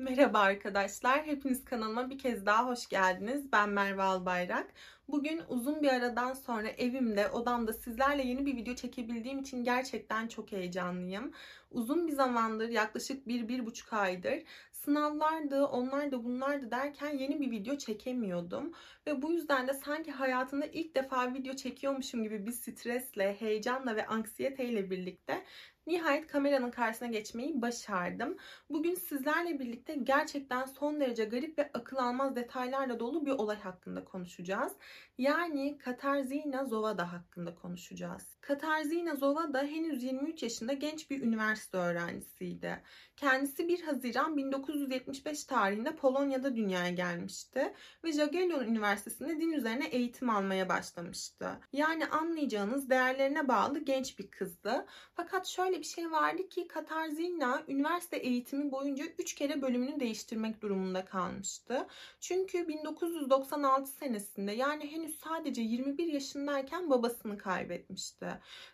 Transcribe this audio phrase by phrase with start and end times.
[0.00, 3.52] Merhaba arkadaşlar, hepiniz kanalıma bir kez daha hoş geldiniz.
[3.52, 4.72] Ben Merve Albayrak.
[5.08, 10.52] Bugün uzun bir aradan sonra evimde, odamda sizlerle yeni bir video çekebildiğim için gerçekten çok
[10.52, 11.32] heyecanlıyım.
[11.70, 14.42] Uzun bir zamandır, yaklaşık bir, bir buçuk aydır
[14.72, 18.72] sınavlardı, onlar da bunlardı derken yeni bir video çekemiyordum.
[19.06, 24.06] Ve bu yüzden de sanki hayatımda ilk defa video çekiyormuşum gibi bir stresle, heyecanla ve
[24.06, 25.44] anksiyeteyle birlikte
[25.90, 28.36] Nihayet kameranın karşısına geçmeyi başardım.
[28.70, 34.04] Bugün sizlerle birlikte gerçekten son derece garip ve akıl almaz detaylarla dolu bir olay hakkında
[34.04, 34.72] konuşacağız.
[35.18, 38.36] Yani Katarzyna Zovada hakkında konuşacağız.
[38.40, 42.82] Katarzyna Zovada henüz 23 yaşında genç bir üniversite öğrencisiydi.
[43.16, 47.72] Kendisi 1 Haziran 1975 tarihinde Polonya'da dünyaya gelmişti
[48.04, 51.50] ve Jagiellon Üniversitesi'nde din üzerine eğitim almaya başlamıştı.
[51.72, 54.86] Yani anlayacağınız değerlerine bağlı genç bir kızdı.
[55.14, 61.04] Fakat şöyle bir şey vardı ki Katarzyna üniversite eğitimi boyunca 3 kere bölümünü değiştirmek durumunda
[61.04, 61.86] kalmıştı.
[62.20, 68.26] Çünkü 1996 senesinde yani henüz sadece 21 yaşındayken babasını kaybetmişti.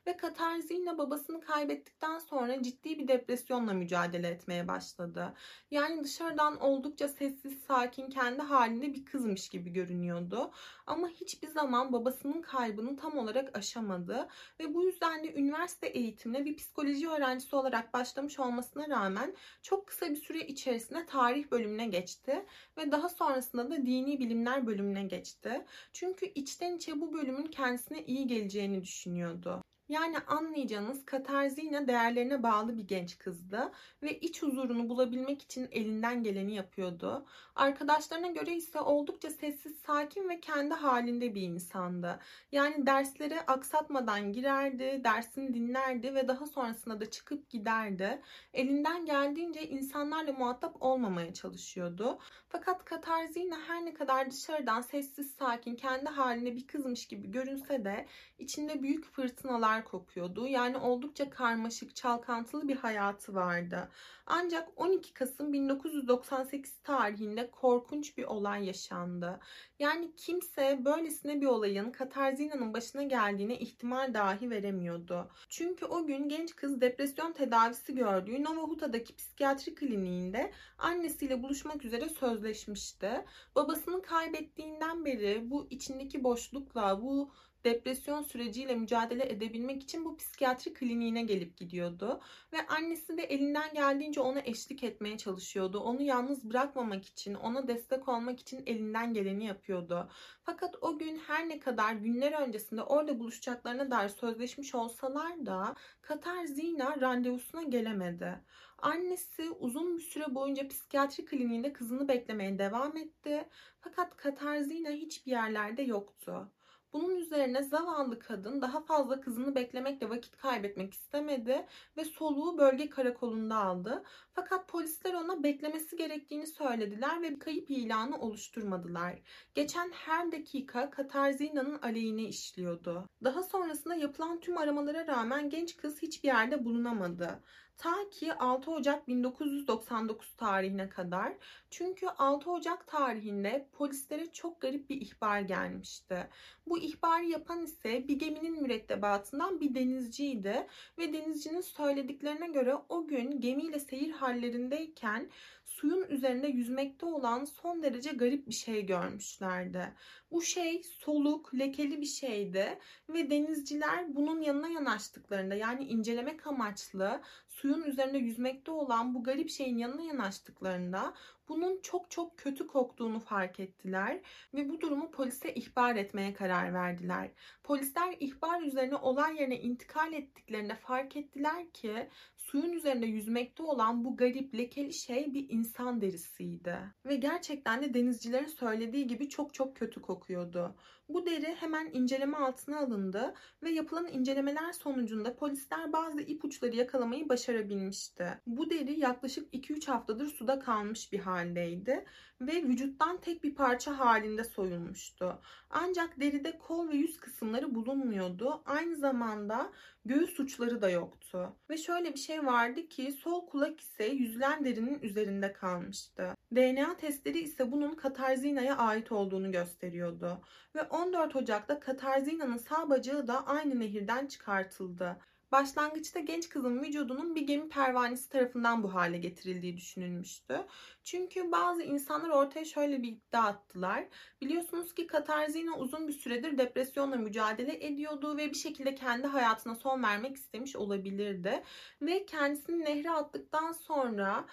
[0.07, 5.35] Ve Katarzyna babasını kaybettikten sonra ciddi bir depresyonla mücadele etmeye başladı.
[5.71, 10.51] Yani dışarıdan oldukça sessiz, sakin, kendi halinde bir kızmış gibi görünüyordu.
[10.87, 14.29] Ama hiçbir zaman babasının kaybını tam olarak aşamadı.
[14.61, 20.11] Ve bu yüzden de üniversite eğitimine bir psikoloji öğrencisi olarak başlamış olmasına rağmen çok kısa
[20.11, 22.47] bir süre içerisinde tarih bölümüne geçti.
[22.79, 25.65] Ve daha sonrasında da dini bilimler bölümüne geçti.
[25.93, 29.63] Çünkü içten içe bu bölümün kendisine iyi geleceğini düşünüyordu.
[29.89, 36.55] Yani anlayacağınız Katarzyna değerlerine bağlı bir genç kızdı ve iç huzurunu bulabilmek için elinden geleni
[36.55, 37.27] yapıyordu.
[37.57, 42.19] Arkadaşlarına göre ise oldukça sessiz, sakin ve kendi halinde bir insandı.
[42.53, 48.23] Yani derslere aksatmadan girerdi, dersini dinlerdi ve daha sonrasında da çıkıp giderdi.
[48.55, 52.19] Elinden geldiğince insanlarla muhatap olmamaya çalışıyordu.
[52.49, 58.07] Fakat Katarzyna her ne kadar dışarıdan sessiz, sakin, kendi halinde bir kızmış gibi görünse de
[58.39, 60.47] içinde büyük fırtınalar olaylar kopuyordu.
[60.47, 63.89] Yani oldukça karmaşık, çalkantılı bir hayatı vardı.
[64.27, 69.41] Ancak 12 Kasım 1998 tarihinde korkunç bir olay yaşandı.
[69.79, 75.29] Yani kimse böylesine bir olayın Katarzina'nın başına geldiğine ihtimal dahi veremiyordu.
[75.49, 83.25] Çünkü o gün genç kız depresyon tedavisi gördüğü Novahuta'daki psikiyatri kliniğinde annesiyle buluşmak üzere sözleşmişti.
[83.55, 87.31] Babasını kaybettiğinden beri bu içindeki boşlukla, bu
[87.67, 92.21] depresyon süreciyle mücadele edebilmek için bu psikiyatri kliniğine gelip gidiyordu.
[92.53, 95.81] Ve annesi de elinden geldiğince ona eşlik etmeye çalışıyordu.
[95.81, 100.09] Onu yalnız bırakmamak için, ona destek olmak için elinden geleni yapıyordu.
[100.43, 106.45] Fakat o gün her ne kadar günler öncesinde orada buluşacaklarına dair sözleşmiş olsalar da Katar
[106.45, 108.41] Zina randevusuna gelemedi.
[108.79, 113.49] Annesi uzun bir süre boyunca psikiyatri kliniğinde kızını beklemeye devam etti.
[113.81, 116.53] Fakat Katarzina hiçbir yerlerde yoktu.
[116.97, 123.57] Bunun üzerine zavallı kadın daha fazla kızını beklemekle vakit kaybetmek istemedi ve soluğu bölge karakolunda
[123.57, 124.03] aldı.
[124.37, 129.19] Fakat polisler ona beklemesi gerektiğini söylediler ve kayıp ilanı oluşturmadılar.
[129.55, 133.09] Geçen her dakika Katarzina'nın aleyhine işliyordu.
[133.25, 137.43] Daha sonrasında yapılan tüm aramalara rağmen genç kız hiçbir yerde bulunamadı.
[137.79, 141.33] Ta ki 6 Ocak 1999 tarihine kadar.
[141.71, 146.29] Çünkü 6 Ocak tarihinde polislere çok garip bir ihbar gelmişti.
[146.67, 150.67] Bu ihbarı yapan ise bir geminin mürettebatından bir denizciydi
[150.99, 155.31] ve denizcinin söylediklerine göre o gün gemiyle seyir hallerindeyken
[155.65, 159.93] suyun üzerinde yüzmekte olan son derece garip bir şey görmüşlerdi.
[160.31, 162.79] Bu şey soluk, lekeli bir şeydi
[163.09, 169.79] ve denizciler bunun yanına yanaştıklarında yani incelemek amaçlı suyun üzerinde yüzmekte olan bu garip şeyin
[169.79, 171.15] yanına yanaştıklarında
[171.49, 174.21] bunun çok çok kötü koktuğunu fark ettiler
[174.55, 177.31] ve bu durumu polise ihbar etmeye karar verdiler.
[177.65, 182.09] Polisler ihbar üzerine olay yerine intikal ettiklerinde fark ettiler ki
[182.47, 186.79] suyun üzerinde yüzmekte olan bu garip lekeli şey bir insan derisiydi.
[187.05, 190.75] Ve gerçekten de denizcilerin söylediği gibi çok çok kötü kokuyordu.
[191.09, 198.41] Bu deri hemen inceleme altına alındı ve yapılan incelemeler sonucunda polisler bazı ipuçları yakalamayı başarabilmişti.
[198.47, 202.05] Bu deri yaklaşık 2-3 haftadır suda kalmış bir haldeydi
[202.41, 205.41] ve vücuttan tek bir parça halinde soyulmuştu.
[205.71, 208.63] Ancak deride kol ve yüz kısımları bulunmuyordu.
[208.67, 209.73] Aynı zamanda
[210.09, 211.57] göğüs uçları da yoktu.
[211.71, 216.35] Ve şöyle bir şey vardı ki sol kulak ise yüzülen derinin üzerinde kalmıştı.
[216.55, 220.41] DNA testleri ise bunun Katarzina'ya ait olduğunu gösteriyordu.
[220.75, 225.17] Ve 14 Ocak'ta Katarzina'nın sağ bacağı da aynı nehirden çıkartıldı.
[225.53, 230.67] Başlangıçta genç kızın vücudunun bir gemi pervanesi tarafından bu hale getirildiği düşünülmüştü.
[231.05, 234.05] Çünkü bazı insanlar ortaya şöyle bir iddia attılar.
[234.41, 240.03] Biliyorsunuz ki Katarzyna uzun bir süredir depresyonla mücadele ediyordu ve bir şekilde kendi hayatına son
[240.03, 241.63] vermek istemiş olabilirdi.
[242.03, 244.47] Ve kendisini nehre attıktan sonra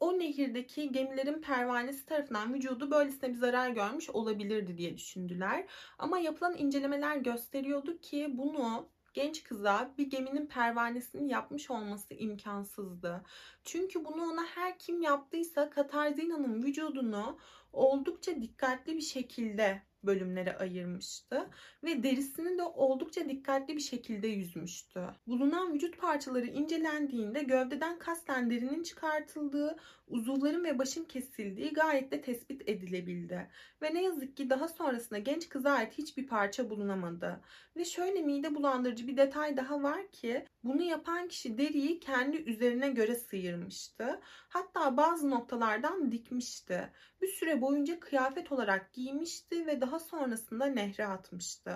[0.00, 5.66] o nehirdeki gemilerin pervanesi tarafından vücudu böylesine bir zarar görmüş olabilirdi diye düşündüler.
[5.98, 13.24] Ama yapılan incelemeler gösteriyordu ki bunu genç kıza bir geminin pervanesini yapmış olması imkansızdı.
[13.64, 17.38] Çünkü bunu ona her kim yaptıysa Katarzina'nın vücudunu
[17.72, 21.50] oldukça dikkatli bir şekilde bölümlere ayırmıştı
[21.84, 25.06] ve derisini de oldukça dikkatli bir şekilde yüzmüştü.
[25.26, 29.76] Bulunan vücut parçaları incelendiğinde gövdeden kasten derinin çıkartıldığı,
[30.06, 33.50] uzuvların ve başın kesildiği gayet de tespit edilebildi.
[33.82, 37.40] Ve ne yazık ki daha sonrasında genç kıza ait hiçbir parça bulunamadı.
[37.76, 42.90] Ve şöyle mide bulandırıcı bir detay daha var ki bunu yapan kişi deriyi kendi üzerine
[42.90, 44.20] göre sıyırmıştı.
[44.48, 46.92] Hatta bazı noktalardan dikmişti.
[47.22, 51.72] Bir süre boyunca kıyafet olarak giymişti ve daha sonrasında nehre atmıştı.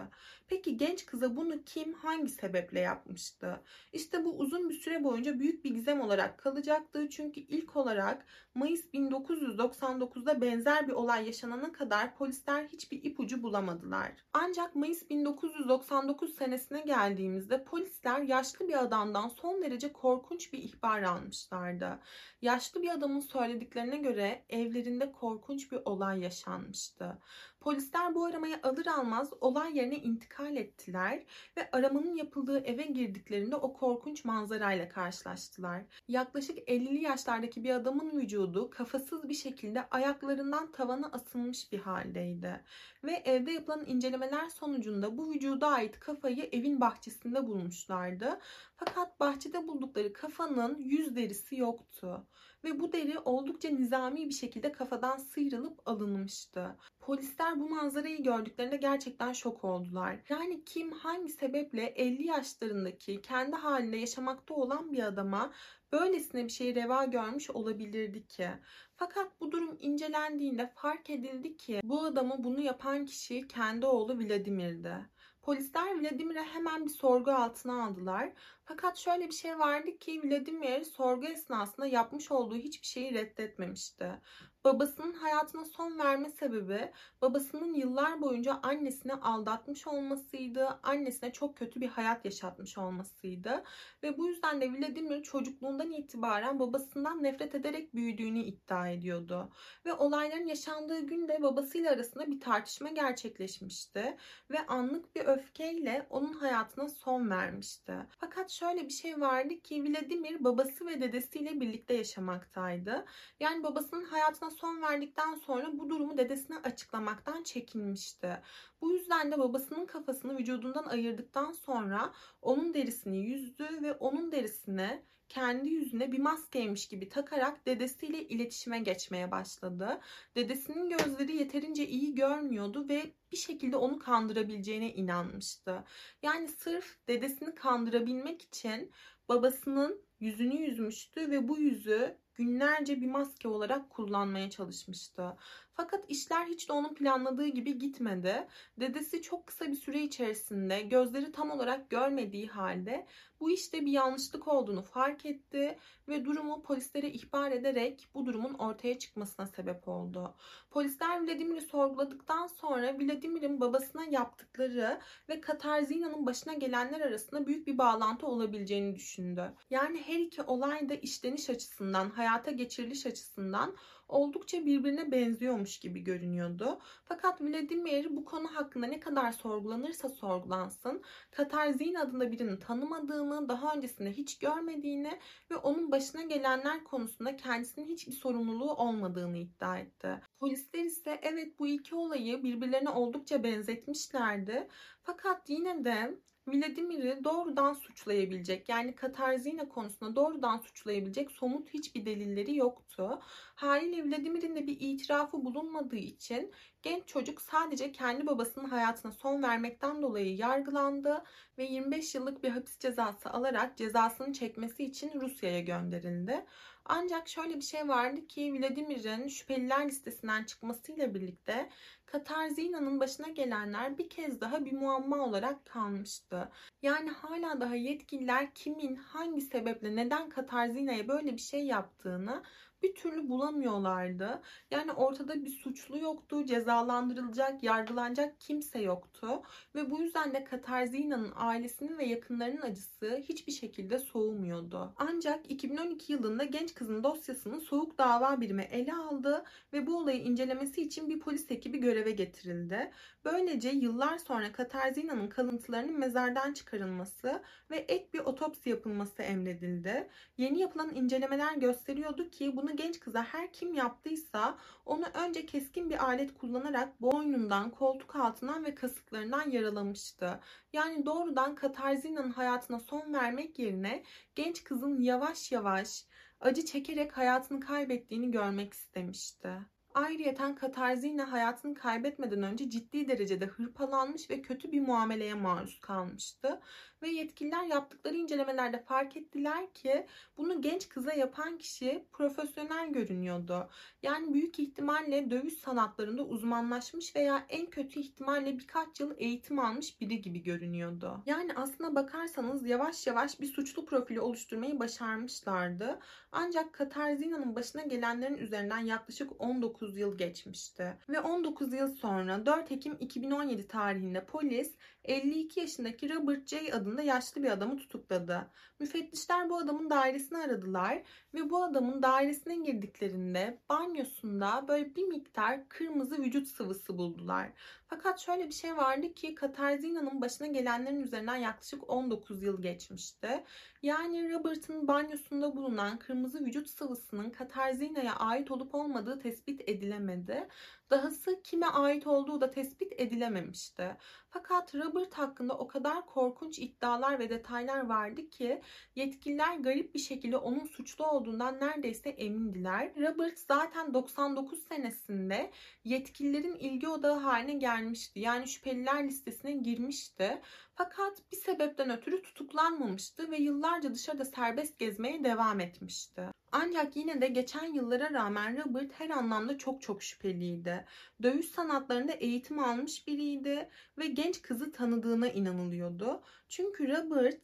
[0.49, 3.61] Peki genç kıza bunu kim hangi sebeple yapmıştı?
[3.93, 7.09] İşte bu uzun bir süre boyunca büyük bir gizem olarak kalacaktı.
[7.11, 14.13] Çünkü ilk olarak Mayıs 1999'da benzer bir olay yaşanana kadar polisler hiçbir ipucu bulamadılar.
[14.33, 21.99] Ancak Mayıs 1999 senesine geldiğimizde polisler yaşlı bir adamdan son derece korkunç bir ihbar almışlardı.
[22.43, 27.19] Yaşlı bir adamın söylediklerine göre evlerinde korkunç bir olay yaşanmıştı.
[27.67, 31.23] Polisler bu aramayı alır almaz olay yerine intikal ettiler
[31.57, 35.83] ve aramanın yapıldığı eve girdiklerinde o korkunç manzarayla karşılaştılar.
[36.09, 42.65] Yaklaşık 50'li yaşlardaki bir adamın vücudu kafasız bir şekilde ayaklarından tavana asılmış bir haldeydi.
[43.05, 48.39] Ve evde yapılan incelemeler sonucunda bu vücuda ait kafayı evin bahçesinde bulmuşlardı.
[48.77, 52.27] Fakat bahçede buldukları kafanın yüz derisi yoktu
[52.65, 56.77] ve bu deri oldukça nizami bir şekilde kafadan sıyrılıp alınmıştı.
[57.07, 60.19] Polisler bu manzarayı gördüklerinde gerçekten şok oldular.
[60.29, 65.53] Yani kim hangi sebeple 50 yaşlarındaki kendi halinde yaşamakta olan bir adama
[65.93, 68.49] böylesine bir şey reva görmüş olabilirdi ki.
[68.97, 74.97] Fakat bu durum incelendiğinde fark edildi ki bu adamı bunu yapan kişi kendi oğlu Vladimir'di.
[75.43, 78.33] Polisler Vladimir'e hemen bir sorgu altına aldılar.
[78.69, 84.21] Fakat şöyle bir şey vardı ki Vladimir sorgu esnasında yapmış olduğu hiçbir şeyi reddetmemişti.
[84.65, 86.93] Babasının hayatına son verme sebebi
[87.23, 90.79] babasının yıllar boyunca annesini aldatmış olmasıydı.
[90.83, 93.65] Annesine çok kötü bir hayat yaşatmış olmasıydı.
[94.03, 99.51] Ve bu yüzden de Vladimir çocukluğundan itibaren babasından nefret ederek büyüdüğünü iddia ediyordu.
[99.85, 104.17] Ve olayların yaşandığı günde babasıyla arasında bir tartışma gerçekleşmişti.
[104.51, 107.95] Ve anlık bir öfkeyle onun hayatına son vermişti.
[108.21, 113.05] Fakat şöyle bir şey vardı ki Vladimir babası ve dedesiyle birlikte yaşamaktaydı.
[113.41, 118.43] Yani babasının hayatına son verdikten sonra bu durumu dedesine açıklamaktan çekinmişti.
[118.81, 122.13] Bu yüzden de babasının kafasını vücudundan ayırdıktan sonra
[122.43, 129.31] onun derisini yüzdü ve onun derisine kendi yüzüne bir maskeymiş gibi takarak dedesiyle iletişime geçmeye
[129.31, 130.01] başladı.
[130.37, 135.85] Dedesinin gözleri yeterince iyi görmüyordu ve bir şekilde onu kandırabileceğine inanmıştı.
[136.23, 138.93] Yani sırf dedesini kandırabilmek için
[139.29, 145.37] babasının yüzünü yüzmüştü ve bu yüzü günlerce bir maske olarak kullanmaya çalışmıştı.
[145.77, 148.47] Fakat işler hiç de onun planladığı gibi gitmedi.
[148.81, 153.07] Dedesi çok kısa bir süre içerisinde gözleri tam olarak görmediği halde
[153.41, 155.79] bu işte bir yanlışlık olduğunu fark etti
[156.09, 160.35] ve durumu polislere ihbar ederek bu durumun ortaya çıkmasına sebep oldu.
[160.71, 168.27] Polisler Vladimir'i sorguladıktan sonra Vladimir'in babasına yaptıkları ve Katarzina'nın başına gelenler arasında büyük bir bağlantı
[168.27, 169.53] olabileceğini düşündü.
[169.71, 173.77] Yani her iki olay da işleniş açısından, hayata geçiriliş açısından
[174.09, 176.79] oldukça birbirine benziyormuş gibi görünüyordu.
[177.05, 184.13] Fakat Vladimir bu konu hakkında ne kadar sorgulanırsa sorgulansın Katarzin adında birini tanımadığını, daha öncesinde
[184.13, 185.19] hiç görmediğini
[185.51, 190.21] ve onun başına gelenler konusunda kendisinin hiçbir sorumluluğu olmadığını iddia etti.
[190.41, 194.69] Polisler ise evet bu iki olayı birbirlerine oldukça benzetmişlerdi.
[195.03, 203.21] Fakat yine de Vladimir'i doğrudan suçlayabilecek yani Katarzina konusunda doğrudan suçlayabilecek somut hiçbir delilleri yoktu.
[203.55, 206.53] Haliyle Vladimir'in de bir itirafı bulunmadığı için
[206.87, 211.25] genç çocuk sadece kendi babasının hayatına son vermekten dolayı yargılandı
[211.59, 216.45] ve 25 yıllık bir hapis cezası alarak cezasını çekmesi için Rusya'ya gönderildi.
[216.85, 221.71] Ancak şöyle bir şey vardı ki Vladimir'in şüpheliler listesinden çıkmasıyla birlikte
[222.07, 226.51] Katarzina'nın başına gelenler bir kez daha bir muamma olarak kalmıştı.
[226.83, 232.43] Yani hala daha yetkililer kimin hangi sebeple neden Katarzina'ya böyle bir şey yaptığını
[232.83, 234.43] bir türlü bulamıyorlardı.
[234.71, 239.43] Yani ortada bir suçlu yoktu, cezalandırılacak, yargılanacak kimse yoktu.
[239.75, 244.95] Ve bu yüzden de Katarzina'nın ailesinin ve yakınlarının acısı hiçbir şekilde soğumuyordu.
[244.97, 250.83] Ancak 2012 yılında genç kızın dosyasını soğuk dava birimi ele aldı ve bu olayı incelemesi
[250.83, 252.91] için bir polis ekibi göreve getirildi.
[253.25, 260.09] Böylece yıllar sonra Katarzina'nın kalıntılarının mezardan çıkarılması ve ek bir otopsi yapılması emredildi.
[260.37, 266.05] Yeni yapılan incelemeler gösteriyordu ki bunu genç kıza her kim yaptıysa onu önce keskin bir
[266.05, 270.41] alet kullanarak boynundan, koltuk altından ve kasıklarından yaralamıştı.
[270.73, 274.03] Yani doğrudan Katarzina'nın hayatına son vermek yerine
[274.35, 276.07] genç kızın yavaş yavaş
[276.41, 279.51] acı çekerek hayatını kaybettiğini görmek istemişti.
[279.97, 286.61] Ayrıyeten Katarzina hayatını kaybetmeden önce ciddi derecede hırpalanmış ve kötü bir muameleye maruz kalmıştı
[287.03, 293.69] ve yetkililer yaptıkları incelemelerde fark ettiler ki bunu genç kıza yapan kişi profesyonel görünüyordu.
[294.03, 300.21] Yani büyük ihtimalle dövüş sanatlarında uzmanlaşmış veya en kötü ihtimalle birkaç yıl eğitim almış biri
[300.23, 301.23] gibi görünüyordu.
[301.27, 305.99] Yani aslına bakarsanız yavaş yavaş bir suçlu profili oluşturmayı başarmışlardı.
[306.33, 310.99] Ancak Katarzina'nın başına gelenlerin üzerinden yaklaşık 19 yıl geçmişti.
[311.09, 314.75] Ve 19 yıl sonra 4 Ekim 2017 tarihinde polis
[315.07, 316.73] 52 yaşındaki Robert J.
[316.75, 318.51] adında yaşlı bir adamı tutukladı.
[318.81, 321.03] Müfettişler bu adamın dairesini aradılar
[321.35, 327.53] ve bu adamın dairesine girdiklerinde banyosunda böyle bir miktar kırmızı vücut sıvısı buldular.
[327.89, 333.45] Fakat şöyle bir şey vardı ki Katarzina'nın başına gelenlerin üzerinden yaklaşık 19 yıl geçmişti.
[333.83, 340.49] Yani Robert'ın banyosunda bulunan kırmızı vücut sıvısının Katarzina'ya ait olup olmadığı tespit edilemedi.
[340.91, 343.97] Dahası kime ait olduğu da tespit edilememişti.
[344.31, 348.63] Fakat Robert hakkında o kadar korkunç iddialar ve detaylar vardı ki
[348.95, 352.93] yetkililer garip bir şekilde onun suçlu olduğundan neredeyse emindiler.
[352.97, 355.51] Robert zaten 99 senesinde
[355.85, 358.21] yetkililerin ilgi odağı haline gelmişti.
[358.21, 360.41] Yani şüpheliler listesine girmişti.
[360.75, 366.23] Fakat bir sebepten ötürü tutuklanmamıştı ve yıllarca dışarıda serbest gezmeye devam etmişti.
[366.53, 370.76] Ancak yine de geçen yıllara rağmen Robert her anlamda çok çok şüpheliydi.
[371.23, 373.69] Dövüş sanatlarında eğitim almış biriydi
[373.99, 376.23] ve genç kızı tanıdığına inanılıyordu.
[376.49, 377.41] Çünkü Robert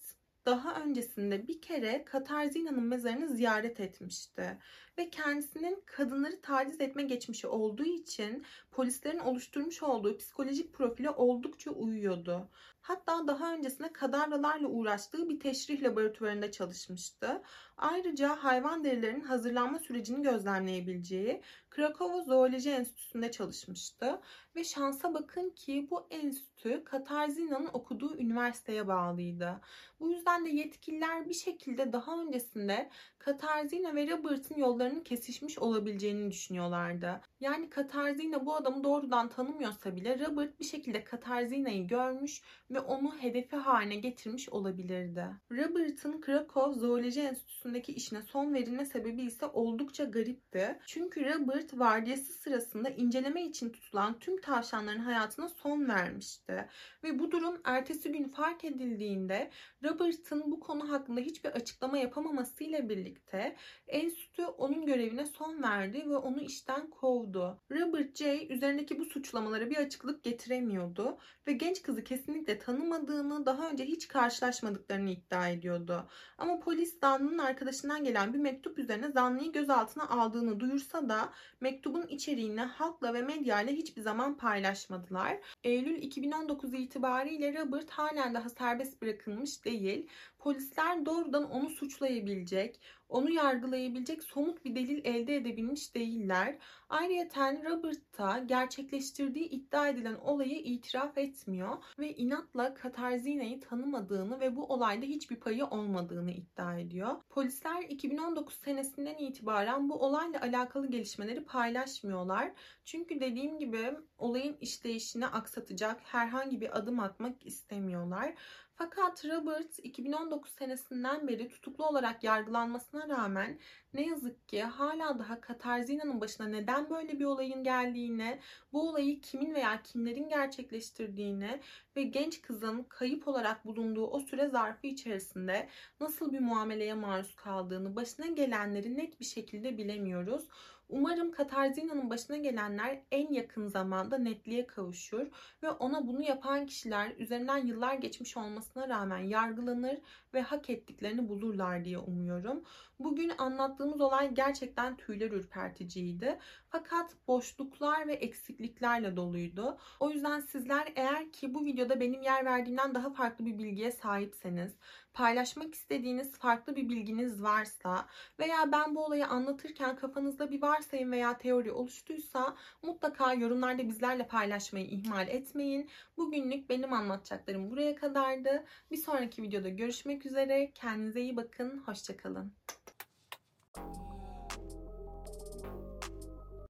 [0.46, 4.58] daha öncesinde bir kere Katarzina'nın mezarını ziyaret etmişti
[4.98, 12.48] ve kendisinin kadınları taciz etme geçmişi olduğu için polislerin oluşturmuş olduğu psikolojik profile oldukça uyuyordu.
[12.82, 17.42] Hatta daha öncesinde kadavralarla uğraştığı bir teşrih laboratuvarında çalışmıştı.
[17.76, 24.20] Ayrıca hayvan derilerinin hazırlanma sürecini gözlemleyebileceği Krakow Zooloji Enstitüsü'nde çalışmıştı.
[24.56, 29.60] Ve şansa bakın ki bu enstitü Katarzina'nın okuduğu üniversiteye bağlıydı.
[30.00, 37.20] Bu yüzden de yetkililer bir şekilde daha öncesinde Katarzina ve Robert'ın yollarının kesişmiş olabileceğini düşünüyorlardı.
[37.40, 43.56] Yani Katarzina bu adamı doğrudan tanımıyorsa bile Robert bir şekilde Katarzina'yı görmüş ve onu hedefi
[43.56, 45.26] haline getirmiş olabilirdi.
[45.50, 50.78] Robert'ın Krakow Zooloji Enstitüsü'ndeki işine son verilme sebebi ise oldukça garipti.
[50.86, 56.68] Çünkü Robert vardiyası sırasında inceleme için tutulan tüm tavşanların hayatına son vermişti.
[57.04, 59.50] Ve bu durum ertesi gün fark edildiğinde
[59.84, 66.40] Robert'ın bu konu hakkında hiçbir açıklama yapamamasıyla birlikte enstitü onun görevine son verdi ve onu
[66.40, 67.58] işten kovdu.
[67.70, 68.46] Robert J.
[68.48, 75.10] üzerindeki bu suçlamalara bir açıklık getiremiyordu ve genç kızı kesinlikle tanımadığını, daha önce hiç karşılaşmadıklarını
[75.10, 76.08] iddia ediyordu.
[76.38, 82.60] Ama polis zanlının arkadaşından gelen bir mektup üzerine zanlıyı gözaltına aldığını duyursa da mektubun içeriğini
[82.60, 85.38] halkla ve medyayla hiçbir zaman paylaşmadılar.
[85.64, 90.08] Eylül 2019 itibariyle Robert halen daha serbest bırakılmış değil.
[90.42, 96.58] Polisler doğrudan onu suçlayabilecek, onu yargılayabilecek somut bir delil elde edebilmiş değiller.
[96.88, 104.64] Ayrıca Robert da gerçekleştirdiği iddia edilen olayı itiraf etmiyor ve inatla Katarzina'yı tanımadığını ve bu
[104.64, 107.16] olayda hiçbir payı olmadığını iddia ediyor.
[107.30, 112.52] Polisler 2019 senesinden itibaren bu olayla alakalı gelişmeleri paylaşmıyorlar.
[112.84, 118.34] Çünkü dediğim gibi olayın işleyişini aksatacak herhangi bir adım atmak istemiyorlar.
[118.82, 123.58] Fakat Robert 2019 senesinden beri tutuklu olarak yargılanmasına rağmen
[123.94, 128.38] ne yazık ki hala daha Katarzina'nın başına neden böyle bir olayın geldiğini,
[128.72, 131.60] bu olayı kimin veya kimlerin gerçekleştirdiğini
[131.96, 135.68] ve genç kızın kayıp olarak bulunduğu o süre zarfı içerisinde
[136.00, 140.48] nasıl bir muameleye maruz kaldığını, başına gelenleri net bir şekilde bilemiyoruz.
[140.92, 145.26] Umarım Katarzina'nın başına gelenler en yakın zamanda netliğe kavuşur
[145.62, 149.98] ve ona bunu yapan kişiler üzerinden yıllar geçmiş olmasına rağmen yargılanır
[150.34, 152.64] ve hak ettiklerini bulurlar diye umuyorum.
[152.98, 156.38] Bugün anlattığımız olay gerçekten tüyler ürperticiydi.
[156.70, 159.78] Fakat boşluklar ve eksikliklerle doluydu.
[160.00, 164.72] O yüzden sizler eğer ki bu videoda benim yer verdiğimden daha farklı bir bilgiye sahipseniz,
[165.14, 168.06] paylaşmak istediğiniz farklı bir bilginiz varsa
[168.38, 174.86] veya ben bu olayı anlatırken kafanızda bir varsayım veya teori oluştuysa mutlaka yorumlarda bizlerle paylaşmayı
[174.86, 175.90] ihmal etmeyin.
[176.16, 178.64] Bugünlük benim anlatacaklarım buraya kadardı.
[178.90, 180.70] Bir sonraki videoda görüşmek üzere.
[180.74, 181.82] Kendinize iyi bakın.
[181.86, 182.52] Hoşçakalın.